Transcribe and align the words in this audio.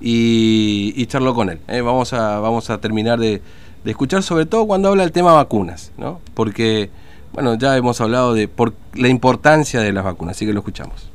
y, 0.00 0.92
y 0.96 1.06
charló 1.06 1.34
con 1.34 1.50
él. 1.50 1.58
¿eh? 1.68 1.80
Vamos, 1.80 2.12
a, 2.12 2.38
vamos 2.40 2.68
a 2.70 2.78
terminar 2.78 3.18
de, 3.18 3.40
de 3.84 3.90
escuchar, 3.90 4.22
sobre 4.22 4.46
todo 4.46 4.66
cuando 4.66 4.88
habla 4.88 5.02
del 5.02 5.12
tema 5.12 5.32
vacunas, 5.32 5.92
¿no? 5.98 6.20
Porque, 6.34 6.90
bueno, 7.32 7.54
ya 7.58 7.76
hemos 7.76 8.00
hablado 8.00 8.34
de 8.34 8.48
por 8.48 8.72
la 8.94 9.08
importancia 9.08 9.80
de 9.80 9.92
las 9.92 10.04
vacunas, 10.04 10.36
así 10.36 10.46
que 10.46 10.52
lo 10.52 10.60
escuchamos. 10.60 11.10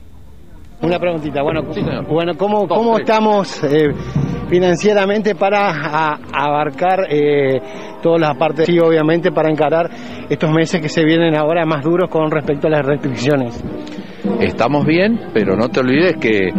Una 0.81 0.97
preguntita, 0.97 1.43
bueno, 1.43 1.61
bueno 2.09 2.33
¿cómo, 2.35 2.67
cómo 2.67 2.97
estamos 2.97 3.63
eh, 3.63 3.93
financieramente 4.49 5.35
para 5.35 5.69
a- 5.69 6.19
abarcar 6.33 7.01
eh, 7.07 7.59
todas 8.01 8.19
las 8.19 8.35
partes 8.35 8.67
y 8.67 8.79
obviamente 8.79 9.31
para 9.31 9.51
encarar 9.51 9.91
estos 10.27 10.49
meses 10.51 10.81
que 10.81 10.89
se 10.89 11.03
vienen 11.05 11.35
ahora 11.35 11.65
más 11.67 11.83
duros 11.83 12.09
con 12.09 12.31
respecto 12.31 12.65
a 12.65 12.71
las 12.71 12.83
restricciones? 12.85 13.63
Estamos 14.39 14.83
bien, 14.85 15.19
pero 15.35 15.55
no 15.55 15.69
te 15.69 15.81
olvides 15.81 16.15
que 16.17 16.49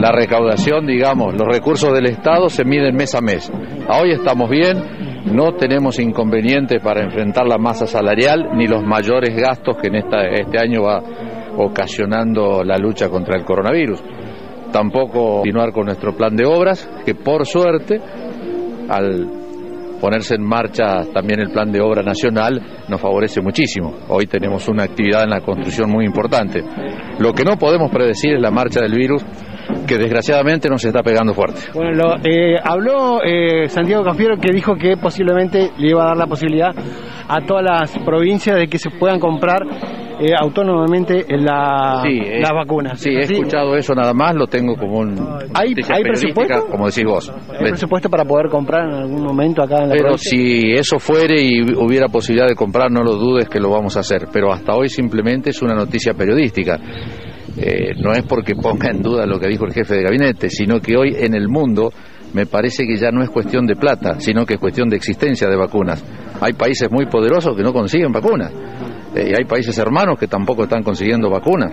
la 0.00 0.12
recaudación, 0.12 0.86
digamos, 0.86 1.34
los 1.34 1.46
recursos 1.46 1.92
del 1.92 2.06
Estado 2.06 2.48
se 2.48 2.64
miden 2.64 2.96
mes 2.96 3.14
a 3.14 3.20
mes. 3.20 3.52
Hoy 3.88 4.12
estamos 4.12 4.48
bien, 4.48 4.78
no 5.26 5.52
tenemos 5.52 5.98
inconvenientes 5.98 6.82
para 6.82 7.02
enfrentar 7.02 7.46
la 7.46 7.58
masa 7.58 7.86
salarial 7.86 8.48
ni 8.54 8.66
los 8.66 8.82
mayores 8.82 9.36
gastos 9.36 9.76
que 9.76 9.88
en 9.88 9.96
este 9.96 10.58
año 10.58 10.82
va 10.84 11.02
ocasionando 11.58 12.64
la 12.64 12.78
lucha 12.78 13.10
contra 13.10 13.36
el 13.36 13.44
coronavirus. 13.44 14.02
Tampoco 14.72 15.36
continuar 15.36 15.72
con 15.72 15.84
nuestro 15.84 16.16
plan 16.16 16.34
de 16.34 16.46
obras, 16.46 16.88
que 17.04 17.14
por 17.14 17.44
suerte, 17.44 18.00
al 18.88 19.28
ponerse 20.00 20.34
en 20.34 20.42
marcha 20.42 21.04
también 21.12 21.40
el 21.40 21.50
plan 21.50 21.70
de 21.70 21.82
obra 21.82 22.02
nacional 22.02 22.58
nos 22.88 23.00
favorece 23.00 23.42
muchísimo. 23.42 23.94
Hoy 24.08 24.26
tenemos 24.26 24.66
una 24.68 24.84
actividad 24.84 25.24
en 25.24 25.30
la 25.30 25.42
construcción 25.42 25.90
muy 25.90 26.06
importante. 26.06 26.64
Lo 27.18 27.32
que 27.32 27.44
no 27.44 27.58
podemos 27.58 27.90
predecir 27.90 28.36
es 28.36 28.40
la 28.40 28.50
marcha 28.50 28.80
del 28.80 28.94
virus 28.94 29.22
que 29.86 29.98
desgraciadamente 29.98 30.68
nos 30.68 30.84
está 30.84 31.02
pegando 31.02 31.34
fuerte. 31.34 31.60
Bueno, 31.74 31.92
lo, 31.92 32.16
eh, 32.24 32.56
habló 32.62 33.22
eh, 33.24 33.68
Santiago 33.68 34.04
Cafiero 34.04 34.36
que 34.38 34.52
dijo 34.52 34.74
que 34.76 34.96
posiblemente 34.96 35.70
le 35.78 35.90
iba 35.90 36.04
a 36.04 36.08
dar 36.08 36.16
la 36.16 36.26
posibilidad 36.26 36.70
a 37.28 37.40
todas 37.46 37.64
las 37.64 37.98
provincias 38.04 38.56
de 38.56 38.66
que 38.68 38.78
se 38.78 38.90
puedan 38.90 39.20
comprar 39.20 39.62
eh, 40.22 40.34
autónomamente 40.38 41.24
la, 41.30 42.02
Sí, 42.04 42.20
eh, 42.22 42.40
las 42.40 42.50
vacunas. 42.52 43.00
Sí, 43.00 43.10
he 43.16 43.22
¿Sí? 43.26 43.34
escuchado 43.34 43.74
eso 43.74 43.94
nada 43.94 44.12
más, 44.12 44.34
lo 44.34 44.46
tengo 44.46 44.76
como 44.76 44.98
un 44.98 45.14
¿Hay- 45.54 45.72
hay 45.88 46.02
presupuesto? 46.02 46.66
como 46.70 46.86
decís 46.88 47.04
vos. 47.04 47.32
¿Hay 47.58 47.68
presupuesto 47.70 48.10
para 48.10 48.24
poder 48.26 48.48
comprar 48.50 48.86
en 48.88 48.94
algún 48.96 49.22
momento 49.22 49.62
acá 49.62 49.76
en 49.82 49.88
la 49.88 49.94
Pero 49.94 50.08
provincia? 50.10 50.30
si 50.30 50.72
eso 50.72 50.98
fuere 50.98 51.40
y 51.40 51.62
hubiera 51.74 52.08
posibilidad 52.08 52.46
de 52.48 52.54
comprar, 52.54 52.90
no 52.90 53.02
lo 53.02 53.12
dudes 53.14 53.48
que 53.48 53.58
lo 53.60 53.70
vamos 53.70 53.96
a 53.96 54.00
hacer. 54.00 54.26
Pero 54.32 54.52
hasta 54.52 54.74
hoy 54.74 54.90
simplemente 54.90 55.50
es 55.50 55.62
una 55.62 55.74
noticia 55.74 56.12
periodística. 56.12 56.78
Eh, 57.56 57.94
no 57.96 58.12
es 58.12 58.22
porque 58.24 58.54
ponga 58.54 58.90
en 58.90 59.02
duda 59.02 59.26
lo 59.26 59.38
que 59.38 59.48
dijo 59.48 59.64
el 59.66 59.72
jefe 59.72 59.96
de 59.96 60.02
gabinete, 60.02 60.48
sino 60.48 60.80
que 60.80 60.96
hoy 60.96 61.14
en 61.18 61.34
el 61.34 61.48
mundo 61.48 61.92
me 62.32 62.46
parece 62.46 62.86
que 62.86 62.96
ya 62.96 63.10
no 63.10 63.22
es 63.22 63.30
cuestión 63.30 63.66
de 63.66 63.76
plata, 63.76 64.20
sino 64.20 64.46
que 64.46 64.54
es 64.54 64.60
cuestión 64.60 64.88
de 64.88 64.96
existencia 64.96 65.48
de 65.48 65.56
vacunas. 65.56 66.04
Hay 66.40 66.52
países 66.52 66.90
muy 66.90 67.06
poderosos 67.06 67.56
que 67.56 67.62
no 67.62 67.72
consiguen 67.72 68.12
vacunas. 68.12 68.52
Eh, 69.14 69.30
y 69.32 69.34
hay 69.36 69.44
países 69.44 69.76
hermanos 69.78 70.18
que 70.18 70.28
tampoco 70.28 70.64
están 70.64 70.82
consiguiendo 70.82 71.28
vacunas. 71.28 71.72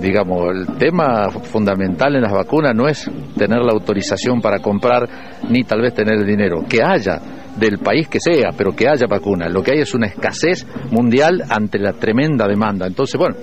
Digamos, 0.00 0.50
el 0.54 0.78
tema 0.78 1.28
fundamental 1.28 2.14
en 2.14 2.22
las 2.22 2.32
vacunas 2.32 2.72
no 2.72 2.86
es 2.86 3.10
tener 3.36 3.58
la 3.58 3.72
autorización 3.72 4.40
para 4.40 4.60
comprar 4.60 5.08
ni 5.50 5.64
tal 5.64 5.82
vez 5.82 5.92
tener 5.92 6.20
el 6.20 6.26
dinero. 6.26 6.64
Que 6.68 6.78
haya 6.84 7.20
del 7.58 7.78
país 7.78 8.06
que 8.06 8.20
sea, 8.20 8.50
pero 8.56 8.76
que 8.76 8.88
haya 8.88 9.06
vacunas. 9.08 9.52
Lo 9.52 9.60
que 9.60 9.72
hay 9.72 9.80
es 9.80 9.92
una 9.94 10.06
escasez 10.06 10.64
mundial 10.92 11.42
ante 11.50 11.80
la 11.80 11.94
tremenda 11.94 12.46
demanda. 12.46 12.86
Entonces, 12.86 13.18
bueno, 13.18 13.34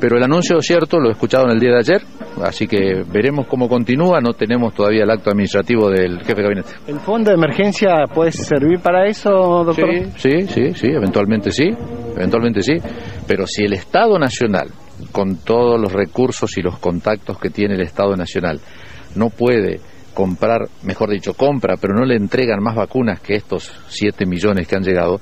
pero 0.00 0.16
el 0.16 0.22
anuncio 0.22 0.60
cierto 0.60 0.98
lo 0.98 1.08
he 1.08 1.12
escuchado 1.12 1.44
en 1.44 1.52
el 1.52 1.60
día 1.60 1.70
de 1.70 1.78
ayer, 1.78 2.02
así 2.42 2.66
que 2.66 3.02
veremos 3.10 3.46
cómo 3.46 3.68
continúa. 3.68 4.20
No 4.20 4.32
tenemos 4.32 4.74
todavía 4.74 5.04
el 5.04 5.10
acto 5.10 5.30
administrativo 5.30 5.90
del 5.90 6.20
jefe 6.20 6.36
de 6.36 6.42
gabinete. 6.42 6.70
¿El 6.86 7.00
fondo 7.00 7.30
de 7.30 7.36
emergencia 7.36 8.04
puede 8.12 8.32
servir 8.32 8.80
para 8.80 9.06
eso, 9.06 9.30
doctor? 9.30 9.90
Sí, 10.16 10.30
sí, 10.30 10.46
sí, 10.48 10.74
sí, 10.74 10.86
eventualmente 10.88 11.50
sí, 11.50 11.68
eventualmente 12.16 12.62
sí. 12.62 12.74
Pero 13.26 13.46
si 13.46 13.64
el 13.64 13.74
Estado 13.74 14.18
Nacional, 14.18 14.68
con 15.12 15.38
todos 15.38 15.80
los 15.80 15.92
recursos 15.92 16.56
y 16.58 16.62
los 16.62 16.78
contactos 16.78 17.38
que 17.38 17.50
tiene 17.50 17.74
el 17.74 17.82
Estado 17.82 18.16
Nacional, 18.16 18.60
no 19.14 19.30
puede 19.30 19.80
comprar, 20.14 20.68
mejor 20.82 21.10
dicho, 21.10 21.34
compra, 21.34 21.76
pero 21.80 21.94
no 21.94 22.04
le 22.04 22.16
entregan 22.16 22.60
más 22.60 22.74
vacunas 22.74 23.20
que 23.20 23.34
estos 23.34 23.72
7 23.86 24.26
millones 24.26 24.66
que 24.66 24.74
han 24.74 24.82
llegado, 24.82 25.20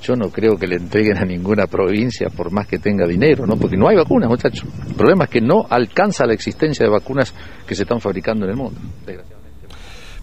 yo 0.00 0.14
no 0.14 0.30
creo 0.30 0.56
que 0.56 0.66
le 0.66 0.76
entreguen 0.76 1.18
a 1.18 1.24
ninguna 1.24 1.66
provincia 1.66 2.28
por 2.28 2.50
más 2.50 2.66
que 2.66 2.78
tenga 2.78 3.06
dinero, 3.06 3.46
¿no? 3.46 3.56
Porque 3.56 3.76
no 3.76 3.88
hay 3.88 3.96
vacunas, 3.96 4.28
muchachos. 4.28 4.64
El 4.88 4.94
problema 4.94 5.24
es 5.24 5.30
que 5.30 5.40
no 5.40 5.66
alcanza 5.68 6.26
la 6.26 6.34
existencia 6.34 6.84
de 6.84 6.90
vacunas 6.90 7.34
que 7.66 7.74
se 7.74 7.82
están 7.82 8.00
fabricando 8.00 8.44
en 8.44 8.50
el 8.52 8.56
mundo. 8.56 8.80
desgraciadamente. 9.04 9.38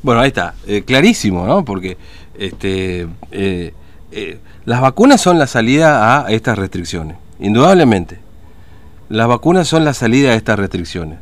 Bueno, 0.01 0.21
ahí 0.21 0.27
está, 0.27 0.53
eh, 0.67 0.83
clarísimo, 0.83 1.45
¿no? 1.45 1.65
Porque 1.65 1.97
este, 2.37 3.07
eh, 3.31 3.73
eh, 4.11 4.39
las 4.65 4.81
vacunas 4.81 5.19
son 5.19 5.39
la 5.39 5.47
salida 5.47 6.25
a 6.25 6.31
estas 6.31 6.57
restricciones, 6.57 7.17
indudablemente. 7.39 8.19
Las 9.09 9.27
vacunas 9.27 9.67
son 9.67 9.83
la 9.83 9.93
salida 9.93 10.31
a 10.31 10.35
estas 10.35 10.57
restricciones. 10.57 11.19